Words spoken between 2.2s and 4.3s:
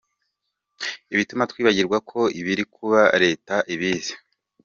ibiri kuba Leta ibizi”